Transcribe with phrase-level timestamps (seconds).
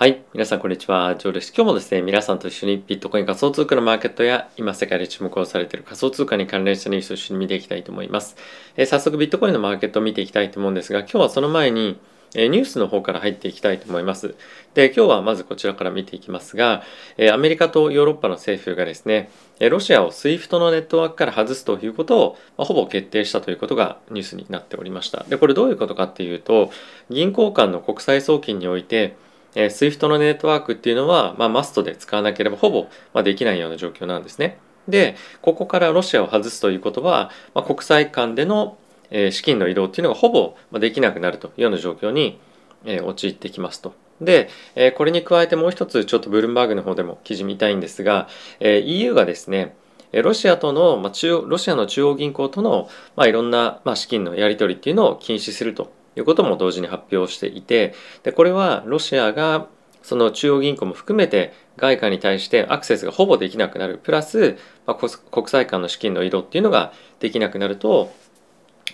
[0.00, 0.22] はい。
[0.32, 1.14] 皆さん、こんにちは。
[1.16, 1.52] ジョーです。
[1.54, 8.34] 今日もですね、皆さんと一緒にビットコイン仮想通貨のマーケットや、今世界で注目をされている仮想通貨に関連したニュースを一緒に見ていきたいと思います。
[8.78, 11.98] えー、早速、ビットコインのマーケットを見ていきたいと思うんですが、今日はその前に、
[12.34, 14.36] え、ニュースの方から入っていきたいと思います。
[14.72, 16.82] で、今日はまずこちらから見ていきますが、
[17.18, 19.28] え、アメリカとヨーロッパの政府がですね、
[19.58, 25.24] えロシアを SWIFT のネットワークから外すということを、まあ、ほぼ決定したということがニュースになっておりました。
[25.28, 26.70] で、これどういうことかっていうと、
[27.10, 29.14] 銀行間の国際送金において、
[29.54, 34.58] えー、SWIFT のネットワークっていうのは、まあ、マストで使わなければほぼ、まあ、できないような状況なんですね。
[34.88, 38.78] で、ここからロシアを外すということは、まあ、国際間での、
[39.10, 42.38] え、資金の移動っていうのがほぼ、まあ、できなくなるというような状況に、
[42.84, 43.94] え、陥ってきますと。
[44.20, 48.28] で、え、これに加えてもう一つちょっとブルームバーグの方でも記事見たいんですが、
[48.60, 49.74] えー、EU がですね、
[50.12, 59.68] ロシアとの、まあ、中央ロシアの中央銀行との、まあ、いろんな、まあ、資金のやり取りっていうのを禁止するということも同時に発表していてでこれはロシアが
[60.02, 68.12] その中央銀行も含めて外貨に対してアクセスがほぼできなくなるプラス、まあ、国際間の資金の移動っていうのができなくなると、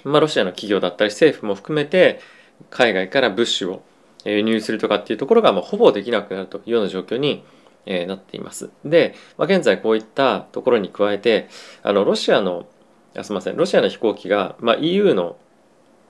[0.04, 2.20] まあ、ロシアの企業だったり政府も含めて
[2.70, 3.82] 海外から物資を
[4.24, 7.44] 輸入するとかっていうところがまあほぼできなくなるというような状況に
[7.86, 8.70] なっています。
[8.84, 11.48] で、まあ、現在こういったところに加えて
[11.82, 12.66] あのロシアの
[13.16, 15.36] あすみませんロシアの飛行機が、まあ、EU の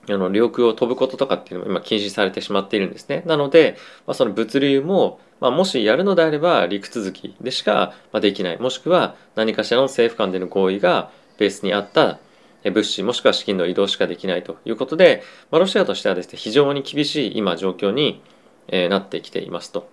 [0.09, 3.23] あの領空を飛ぶこととかっていうのも今禁止されてしまっているんですね。
[3.25, 12.19] なので、まあ、その物流も、まあ、もしやるのであれば陸続きでしかできないもしくは何かしらの政府間での合意がベースにあった
[12.63, 18.21] 物資もしくは資金の移動しかできないということで、まあ、ロシアとしてはですね非常に厳しい今状況に、
[18.69, 19.89] なってきていますと。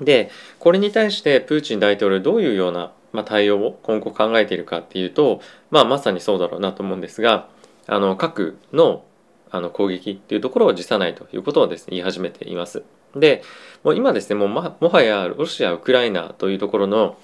[0.00, 2.92] でこれに対してプーチン大統領どういうような、
[3.24, 5.40] 対応を今後考えているかっていうと、
[5.72, 7.48] まあ、まさにそうだろうなと思うんですが
[7.88, 9.02] あの核の
[9.50, 12.82] あの攻撃っていうところを辞さないということをですね言い始めています。
[13.14, 13.42] で
[13.84, 17.16] もう今ですねもうもはやロシアウクライナというところの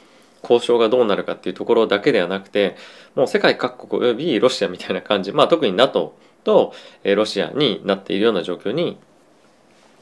[0.42, 2.76] 交渉がどうなるかっていうところだけではなくて
[3.14, 6.14] もう世界各国およびロシアみたいな感じまあ特に NATO
[6.44, 8.98] とロシアになっているような状況に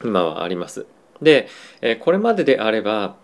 [0.03, 0.85] 今はあります。
[1.21, 1.47] で
[2.01, 3.15] これまでであれば、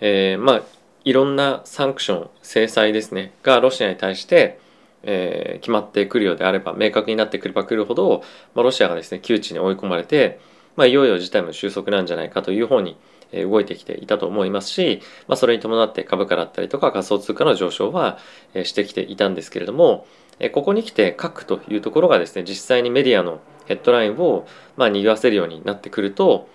[0.00, 0.62] えー、まあ
[1.04, 4.60] いろんなサンクション制裁ですねがロシアに対して
[5.02, 8.22] えー、決まってくるようであれば明確になってくればくるほど、
[8.54, 10.40] まあ、ロシアがですね窮地に追い込まれて、
[10.76, 12.96] まあ、いよいよ事態も収束なんじゃないかという方に
[13.32, 18.18] 動いてきていたと思いますし、まあ、それに伴って株価だったりとか仮想通貨の上昇は
[18.64, 20.06] してきていたんですけれども
[20.52, 24.46] ここに来て核というところがですね実際にメディアのヘッドラインを
[24.76, 26.48] まあ賑わせるようになってくると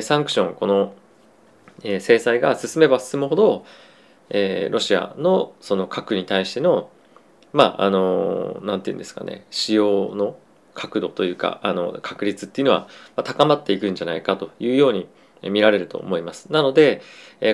[0.00, 0.94] サンクションこの
[1.82, 3.66] 制裁が進めば進むほど
[4.70, 6.88] ロシアのその核に対しての
[7.54, 10.36] まああの何て言うんですかね使用の
[10.74, 12.88] 角度というかあの確率っていうのは
[13.22, 15.08] 高まっていくんじゃないかというように
[15.50, 16.52] 見られると思います。
[16.52, 17.00] なので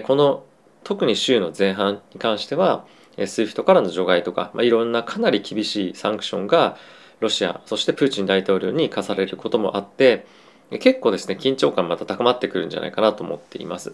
[0.04, 0.44] この
[0.82, 2.86] 特に週の前半に関しては
[3.18, 6.78] SWIFT からの除外とか、まあ、いろんなかなり厳しいサンクションが
[7.20, 10.26] ロシアそしてプーチン大統領に課されることもあって
[10.78, 13.92] 結構ですね緊張感また高まってくるんじゃないかなと思っています。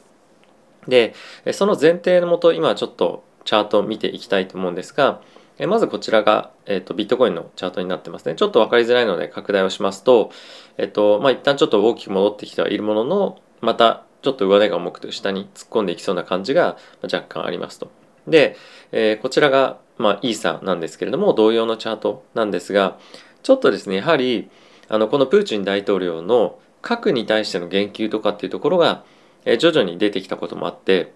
[0.87, 1.15] で
[1.53, 5.21] その前提のもと今ちょっとチャートを見ていきたいと思うんですが
[5.59, 8.35] えまずこちらが、えーと、ビットコインのチャートになってますね。
[8.35, 10.31] ちょっと分かりづらいので拡大をしますと、
[10.77, 17.91] えっ、と、まあ、一旦ちょっと大きく戻ってきてはいるものの、またちょっと上値が重くて下に突っ込んでいきそうな感じが若干ありますと。
[18.27, 18.57] で、
[18.93, 22.99] えー、こちらが、まあ、イーサなんですけれども、同様のチャートなんですが、
[23.43, 24.51] ちょっとですね、やはり、
[24.89, 29.05] あの、このプーチン大統領の核に対しての言及とかっていうところが、
[29.45, 31.13] え、徐々に出てきたこともあって、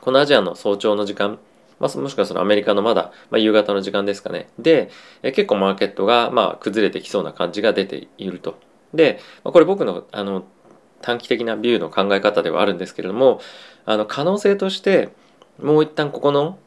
[0.00, 1.38] このアジアの早朝の時間、
[1.80, 4.48] まあ、もしくはそのアメリカのまだ、まあ、夕方の時間ですかね。
[4.58, 4.90] で、
[5.22, 8.58] え結構マーケットが、まあ、崩れてきそうな感じが出ていると。
[8.92, 10.44] で、まあ、これ僕のあの
[11.02, 13.40] 短期的なビューの考え方ではあるんですけれども、
[13.84, 15.10] あの可能性として、
[15.62, 16.58] もう一旦ここの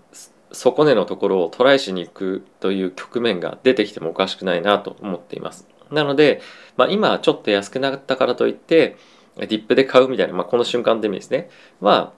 [0.52, 5.68] 底根のところをトライしに行くという局面が出てきてもおかしくないなと思っています。
[5.92, 6.42] なので、
[6.76, 8.98] まあ、今ちょっと安くなったからといって、
[9.38, 11.50] ディップで買うみたいな、まあ、この瞬間で意味ですね。
[11.80, 12.14] は、あ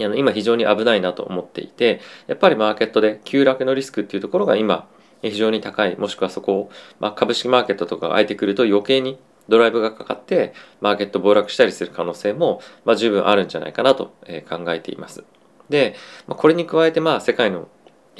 [0.00, 4.88] あの今非常に危ないなと思っていてやっぱりマーケットで急落のリスクっていうところが今
[5.22, 6.70] 非常に高いもしくはそこを、
[7.00, 14.14] まあ、株式マーケットとかが空いてくると余計にドライブがかかってマーケット暴落したりする可能性も、まあ、十分あるんじゃないかなと
[14.48, 15.24] 考えています。
[15.68, 15.94] で、
[16.26, 17.68] まあ、これに加えてまあ世界の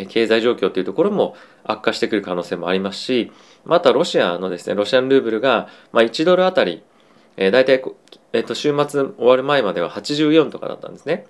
[0.08, 3.32] 経済状況というところも悪化してくる可能性もありますし
[3.64, 6.82] またロシアのですねロシアンルーブルが、まあ、1ドルあたり、
[7.36, 7.82] えー、大体、
[8.32, 11.26] えー、と週末終わる前までは84とかだったんですね。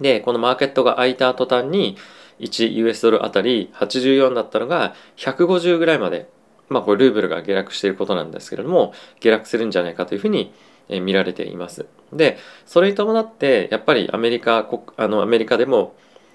[0.00, 1.96] で、このマーケットが開いた途端に、
[2.40, 6.28] 1US ドルあたり84だったのが150ぐらいまで、
[6.68, 10.52] まあこれルーブルが下落していることなんですけれども、下落するんじゃないかというふうに
[10.88, 11.86] 見られています。
[12.12, 15.94] でそれに伴ってやっぱりアメリカあのアメリカでも、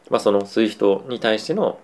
[0.09, 1.79] まあ、その SWIFT に対しての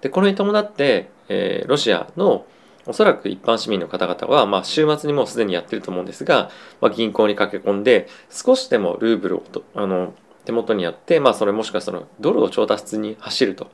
[0.00, 2.46] でこれに伴って、えー、ロシアの
[2.86, 6.50] おそらく一般市民の方々は、まあ、週末にもうすでにやってると思うんですが、
[6.80, 9.42] まあ、銀行に駆け込んで少しでもルーブルを
[9.74, 10.14] あの
[10.44, 13.70] 手元にあって、まあ、それもしくはそのドルを調達に走ると。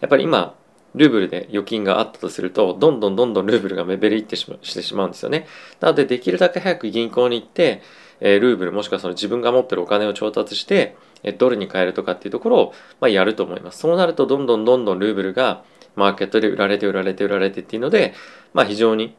[0.00, 0.54] やっぱり今
[0.94, 5.46] ルーブルで預金があったとするとどんどんどんどんルーブルが目減りってしましてしまうんですよね。
[5.80, 7.82] なのでできるだけ早く銀行に行って、
[8.20, 10.96] えー、ルーブルもしくはその自分が持ってるお金を調達して
[11.38, 13.78] ドルに変えるとかっていうところを、まあ、やると思います。
[13.78, 15.62] そうなるとどんどんどんどんルーブルが
[15.98, 18.14] マーケットで売られて売られて売られてっていうので、
[18.54, 19.14] まあ、非常に、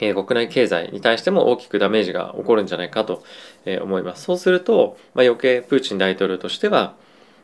[0.00, 3.22] えー、国内経済に対しても大きくダメージが起こるんじゃないかと、
[3.64, 4.24] えー、思います。
[4.24, 6.94] そうすると、まあ、余計プーチン大統領としては、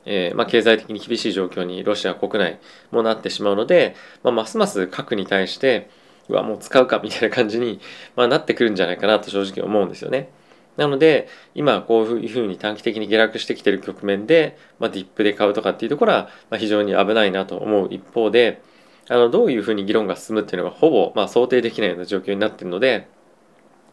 [0.05, 2.59] えーまあ、経済的に厳しい状況にロシア国内
[2.91, 5.91] もなってしまうので、まあ、ますます核に対して
[6.29, 7.81] うわもう使うかみたいな感じに、
[8.15, 10.31] まあ、なってくるんじゃないかなと正直思うんですよね。
[10.77, 18.63] なので今こういうふうに短期的に下落してきてる局面で、まあ、ディップで買うとかっていうところは、まあ、非常に危ないなと思う一方で
[19.09, 23.09] あのどういうふうに議論が進むっていうのがほぼ、まあ、想定できないような状況になってるので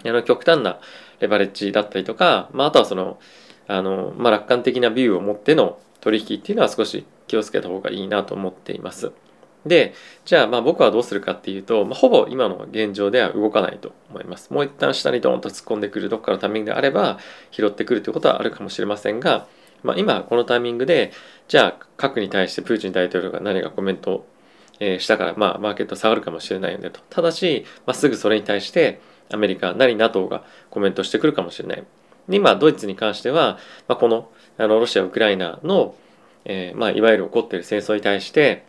[0.06, 0.80] あの極端な
[1.20, 3.20] レバレッジだったりとか、まあ、あとはその
[3.68, 9.14] あの、まあ、楽観的なビューを持っての取引っていうのは少し気をつけた方がいいなと思っています。
[9.66, 9.94] で、
[10.26, 14.52] じゃあまあ僕はどうするかっていうと、まあ、ほぼ今の現状では動かないと思います。
[14.54, 17.20] もう一旦下にドーンと突っ込んでくるどっかのタイミングであれば
[17.52, 19.48] 拾ってくるということはあるかもしれませんが、
[19.84, 21.12] まあ、今このタイミングで、
[21.48, 24.26] じゃあ核に対してプーチン大統領が何かコメントを、
[25.00, 27.00] したから、まあマーケット下がるかもしれないよねと。
[27.10, 29.00] ただし、まあ、すぐそれに対して
[29.32, 31.84] アメリカなり NATO がコメントしてくるかもしれない。
[32.28, 33.58] で今ドイツに関しては、
[33.88, 35.96] まあ、このあのロシア・ウクライナの、
[36.46, 38.66] えーまあ、いわゆる起こっている戦争に対して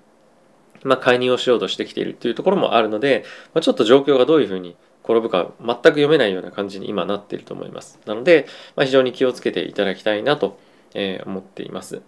[0.84, 7.98] まあ、介入をしようとしてきているっていうところもあるので、まあ、ちょっと状況がどういうふうに転ぶか全く読めないような感じに今なっていると思います。
[8.06, 8.46] なので、
[8.76, 10.58] まあ、非常に気をつけていただきたいなと
[11.26, 12.02] 思っています。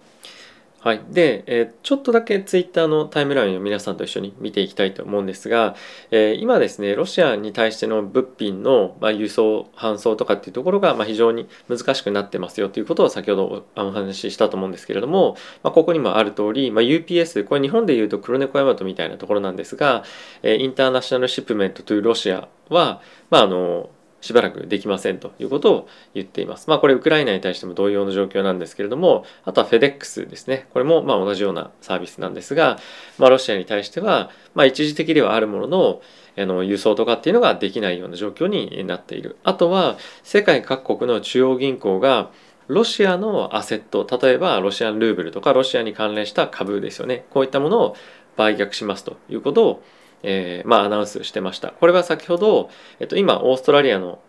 [0.87, 1.01] はい。
[1.11, 5.75] で、えー、ちょっとだけツイッターのタイムラインを皆さんと一緒に見ていきたいと思うんですが、
[6.13, 20.05] えー、今ですね、ロシアに対しての物品の、まあ、輸送、搬送とかっていうところが、まあ、非常に難しくなってますよということを先ほどお話ししたと思うんですけれども、まあ、ここにもある通り、まあ、UPS、これ日本でいうと黒猫ヤマトみたいなところなんですが、
[20.45, 23.91] えー、インターナショナルシップメントトゥロシアは、まあ、あの、
[24.27, 26.69] しばらくできませんということを言っています。
[26.69, 30.67] まあこれウクライナに対しても同様の状況なんですけれども、あとは FedEx ですね。
[30.73, 32.79] これもまあ同じようなサービスなんですが、
[33.19, 36.03] まあロシアに対しては、まあ一時的ではあるものの、
[36.39, 39.37] あの輸送とかっていうのができないような状況になっている。
[39.45, 42.31] あとは世界各国の中央銀行が
[42.69, 47.25] ロシアのアセット、例えばロシアンルーブルとかロシアに関連した株ですよね。
[47.31, 47.97] こういったものを
[48.37, 49.83] 売却しますということを
[50.23, 51.69] えー、まあ、アナウンスしてました。
[51.69, 52.71] これは先ほど、
[53.01, 54.21] えっと、今オーストラリアの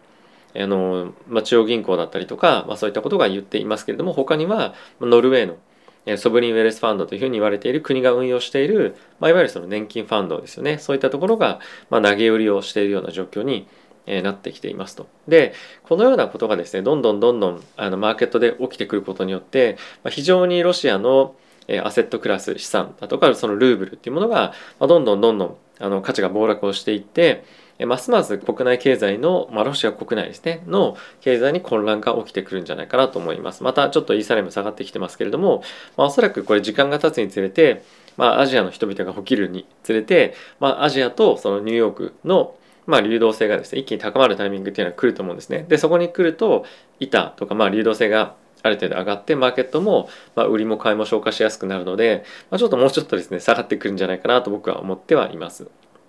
[0.55, 13.67] あの、まあ、中央銀行だったりとか、まあ、そういったことが言っていますけれども他にはノルウェーのソブリンウェルスファンドというふうに言われている国が運用している、まあ、いわゆるその年金ファンドですよねそういったところが、まあ、投げ売りをしているような状況に
[14.07, 15.07] なってきていますと。
[15.27, 15.53] で
[15.83, 21.35] このようなことがですねどんどんどんどんあのマーケットで起きてくることによって、まあ、非常にロシアの
[21.83, 27.43] アセットクラス資産だとかそのルーブルっていうものがどんどんどんどんあの価値が暴落をしていって
[27.85, 35.61] ますます国内経済の、まあ、ロシア国内ですねの経済に混乱が起きてくるんじゃないかなと思いますまたちょっとイーサレム下がってきてますけれども、
[35.95, 37.83] まあ、おそらくこれ時間が経つにつれて、
[38.15, 42.55] まあ、アジアの人々が起きるにつれて、まあ、アジアとそのニューヨークの
[42.87, 45.65] まあ、流動性がですね一気に高まるタイミングっていうのは来ると思うんですね。
[45.67, 46.63] でそこに来ると
[47.01, 48.35] 板とかまあ流動性が
[48.67, 55.67] ある程度上がってマーケットも、ま、売りも買いも消化しやすくなるので、ま、ちょっともうちょっとですね下がってくるんじゃないかなと僕は思ってはいます。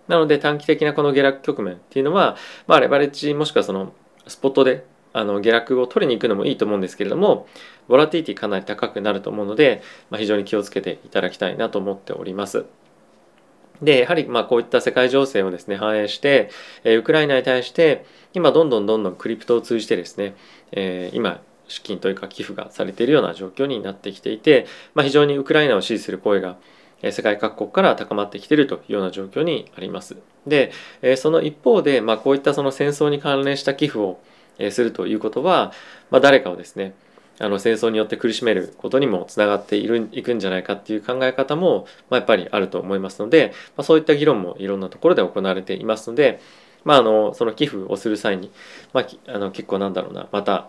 [0.08, 2.36] なので短期的なこの下落局面っていうのは、
[2.66, 3.92] まあ、レバレッジもしくはその
[4.26, 7.46] スポットであの下落を取りに行くのもいいと思うんですけれども
[7.88, 12.66] ボラティティかなり高くなると思うので、まあ、非常に気をつけていただきたいなと思っております。
[13.82, 16.50] でやはりまあこういった世界情勢をですね反映して、
[16.84, 20.34] えウクライナに対して今どんどんどんどんクリプトを通じてですね、
[20.72, 26.56] えー、今資金というか寄付がされているような状況になってきていて、まあ、非常にウクライナを支持する声が
[27.12, 30.16] 世界各国から高まってきているというような状況にあります。
[30.46, 30.72] で、
[31.16, 34.18] その一方で、まあ、こういったその戦争に関連した寄付を
[34.70, 35.72] するということは、
[36.10, 36.94] まあ、誰かをですね
[37.38, 46.40] あの戦争によって苦しめることにもつながっているいくんじゃないかっていう考え方も、まあ、やっぱりあると思いますので、まあ、そういった議論もいろんなところで行われていますので、
[46.84, 48.50] まあ、あのその寄付をする際に、
[48.92, 50.68] まあ、あの結構なんだろうなまた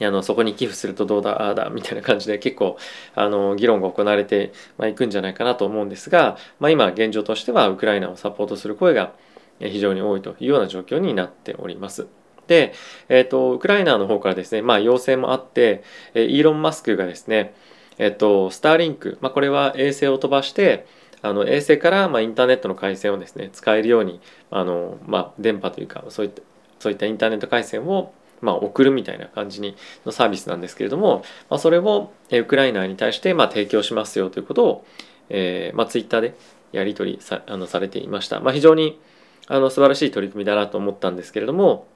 [0.00, 2.76] あのそこに寄付するとどうだああだみたいな感じで結構
[3.14, 9.12] あの議論が行われて、まあ、いくんじゃないかなと思うんですが、まあ、今現状としてはウクライナをサポートする声が
[9.60, 12.06] 非常に多いというような状況になっております。
[12.46, 12.74] で、
[13.08, 15.82] えーと、ウクライナの方からですね、まあ、要請もあって、
[16.14, 17.54] えイーロン・マスクがですね、
[17.98, 20.86] えっ、ー、と、スターリンク、まあ、これは衛星を飛ばして
[21.22, 26.42] あの衛星からまインターネットの回線をですね使えるようにあの、まあ、電波というかそういった
[26.78, 34.86] そういったインターネット回線をまあ、送るみたいな感じにのサービスなんですけれども、まあ、それをウクライナに対してまあ提供しますよということを、
[35.28, 36.34] えーまあ、ツイッターで
[36.72, 39.00] やり取りさあのされていました、まあ、非常に
[39.48, 41.86] あの素晴らしい取り組みだなと思ったんですけれども、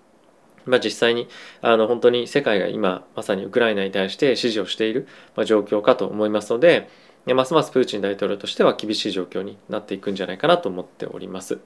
[0.65, 1.29] まあ、実際に
[1.63, 6.89] あの本当に世界が今まさにウクライナに対して支持をしている、ま、状況かと思いますので
[7.27, 11.59] ますますプーチン大統領としては厳しい状況になっていくんじゃないかなと思っております。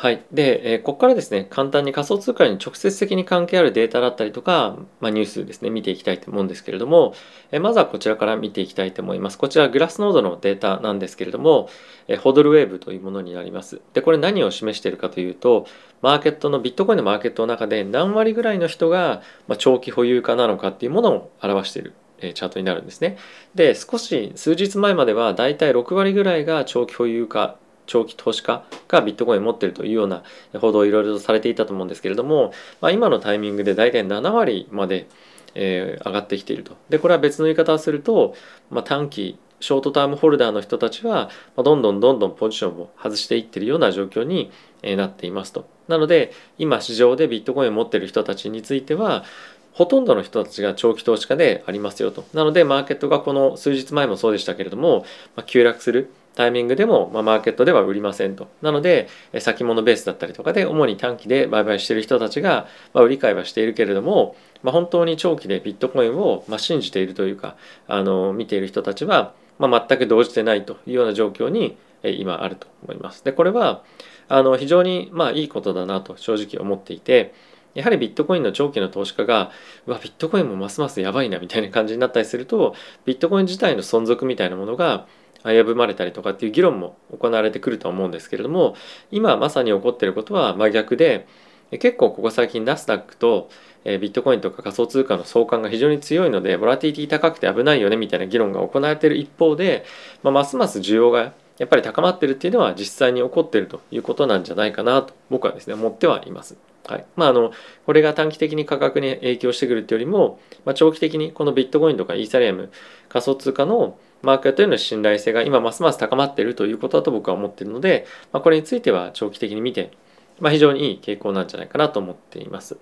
[0.00, 0.24] はい。
[0.32, 7.12] で、えー、ここからですね、簡単に仮想通貨に直接的に関係あるデータだったりとか、まあ、ニュースですね、見ていきたいと思うんですけれども、
[7.50, 9.36] えー、まずはこちらから見ていきたいと思います。
[9.36, 11.68] こちら、グラスノードのデータなんですけれども、
[12.08, 13.82] えー、ホドルウェーブというものになります。
[13.92, 15.66] で、これ何を示しているかというと、
[16.00, 21.92] マーケットの、ビットコインのマーケットの中で何割ぐらいの人が、まあ、長期保有家なのかっていうものを表している
[22.22, 23.18] チャートになるんですね。
[23.54, 27.58] で、少し数日前まではだいたい6割ぐらいが長期保有家
[27.90, 30.22] 長期投資家がビットコインを持ってるというような
[30.60, 35.08] 報道をいろいろとされていたと思うんですけれども、まあ、今のタイミングで大体7割まで、
[35.56, 36.76] えー、上がってきていると。
[36.88, 38.36] でこれは別の言い方をすると、
[38.70, 45.66] まあ、短期ショートタームホルダーの人たちは、ま、どんどんどんどんポジションを外していってるような状況になっていますと。
[45.88, 49.24] なので今市場でビットコインを持ってる人たちについては
[49.72, 52.24] ほとんどの人たちが長期投資家でありますよと。
[52.32, 55.04] なのでマーケットがこの数日前もそうでしたけれども、
[55.34, 58.48] まあ、急落するタイミングでも、まあ、マーケットでは売りませんと。
[58.62, 59.08] なので、
[59.38, 67.56] 先物ベースだったりとかで、主に短期で売買している人たちが、まあ、売り買いはしているけれども、まあ、本当に長期でビットコインを、まあ、信じているというか、
[67.88, 73.24] あの、見ている人たちは、まあ、全く動じてないというような状況に、今あると思います。
[73.24, 73.82] で、これは、
[74.28, 77.34] あの、非常に、まあ、いいことだなと正直思っていて、
[77.74, 79.50] やはりビットコインの長期の投資家が、
[79.86, 85.06] うわ、ビットコインもますますやばいなみたいな感じになったりすると、ビットコイン自体の存続みたいなものが、
[85.44, 88.74] 危ぶまれたりとかっていう議論も行われてくると思うんですけれども
[89.10, 91.26] 今まさに起こっていることは真逆で
[91.70, 93.48] 結構ここ最近ナスダックと
[93.84, 99.84] ビットコインとか仮想通貨の相関が非常に強いのでボラティティ高くて危ないよねみたいな議論が行われている一方で、
[100.22, 106.56] まあ、ますます需要がやっぱり高まってるっていうのは実際に起こっているということなんじゃないかなと僕はですね思ってはいます。
[106.86, 107.52] はいまあ、あの
[107.86, 112.72] これが短期的に価格に影響してくるっていうよりも、まあ、長期的にこのビットコインとかイーサリアム
[113.08, 119.92] 仮想通貨のマーケットへの信頼性が今ますます高まっているということだと僕は思っているので、まあ、これについては長期的に見て、
[120.40, 122.76] まあ、非常にいい傾向なんじゃないかなと思っています。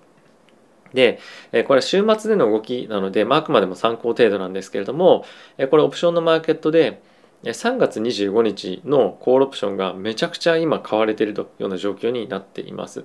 [0.95, 1.19] で、
[1.53, 5.25] これは週末での動きなので、まあ、あくまでも参考程度なんですけれども、
[5.71, 7.03] これオプションのマーケットで
[7.45, 13.05] 3月25日のコールオプションがめちゃくちゃ今買われているというような状況になっています。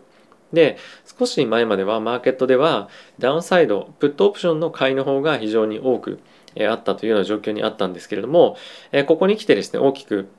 [0.53, 0.77] で、
[1.19, 6.19] 少し前まではマーケットではダウンサイド、プットオプションの買いの方が非常に多く
[6.69, 8.57] あったというような状況にあったんですけれども、
[9.07, 10.29] ここに来てですね、大きく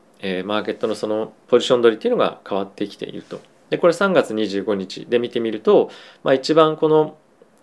[0.44, 3.40] マーケットのそのポジション取りっていうのが変わってきていると。
[3.70, 5.90] で、これ3月25日で見てみると、
[6.22, 7.16] まあ、一番この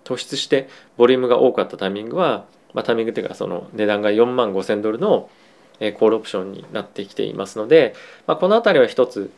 [0.04, 0.68] 突出して
[0.98, 5.30] ボリュームが多かったタイミングは、まあ、タイミングっていうかその値段が4万5千ドルの
[5.80, 7.94] コールオプションになってきていますので、
[8.28, 9.32] まあ、この辺りは一つ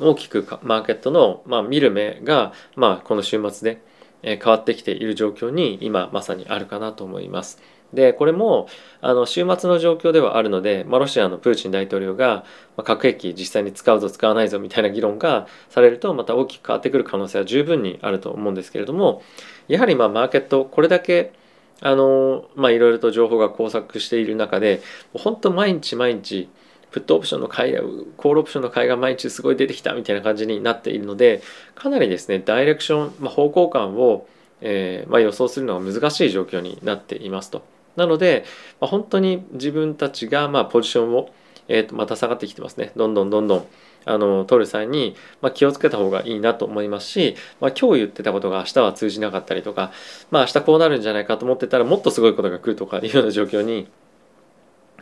[0.00, 3.80] 大きくマーケットの、まあ、見る目が、まあ、この週末で
[4.22, 7.60] 変わってきている状況に今まさにあるかなと思います。
[7.94, 8.68] でこれも
[9.00, 12.44] あの週末の状況ではあるので、まあ、ロシアのプーチン大統領が、
[12.76, 19.22] ま、核兵器実際に使うぞ使わないぞみたいな議論がされるとまた大きく変わってくる可能性は十分にあると思うんですけれども
[19.68, 21.32] やはりまあマーケットこれだけ
[21.80, 24.80] あのまあいろいろと情報が交錯している中で
[25.12, 26.48] 本当毎日毎日
[26.94, 27.74] プットオプションの買い
[28.16, 31.42] コールオプションの買いが毎日すごい出てきたみたいな感じになっているので
[31.74, 34.28] かなりですねダイレクション、まあ、方向感を、
[34.60, 37.73] えーまあ、予想するのが難しい状況になっていますと。
[37.96, 38.44] なので、
[38.80, 41.30] まあ、本当に自分たちがまあポジションを、
[41.68, 42.92] えー、とまた下がってきてますね。
[42.96, 43.66] どんどんどんどん
[44.06, 49.92] あの取る際に、まあ、気をつけた方がいいなと思いますし、まあ、今日言ってたことが明日は通じなかったりとか、
[50.30, 53.88] まあ、明日こうなるんじゃないかと思ってたらもっとすごいことが来るとかいうような状況に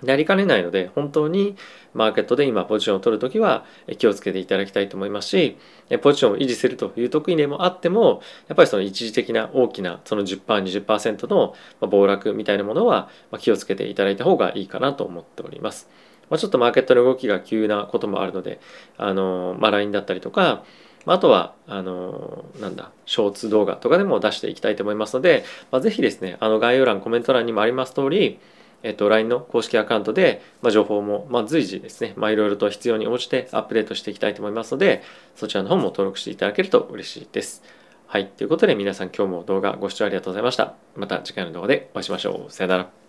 [0.02, 1.56] なりかねないので本当に
[1.94, 3.64] マーケットで今ポジションを取るときは
[3.98, 5.56] 気をつけていただきたいと思いますし
[6.02, 15.88] ポジションを維持するという得意でもあってもやっぱりその一時的な大きなその 10%20% の暴落みたいなものは気をつけていただいた方がいいかなと思っております。
[16.30, 18.58] まあ、ちょっとマーケットの動きが急なこともあるので
[18.96, 20.64] あの、まあ、LINE だったりとか
[21.06, 28.38] あとは、あの、なんだ、ショーツ動画とかでも出していきたいと思いますので、まあ、ぜひですね、あの概要欄、コメント欄にもあります通り、
[28.82, 35.02] えっと、LINE の公式アカウントで、まあ、情報も、まあ、随時ですね、まあ、いろいろと必要に応じてアップデートしていきたいと思いますので、
[35.36, 37.62] そちらの方も登録していただけると嬉しいです。
[38.06, 38.28] はい。
[38.28, 40.74] ということで皆さん今日も動画ご視聴ありがとうございました。
[40.96, 42.52] また次回の動画でお会いしましょう。
[42.52, 43.01] さよなら。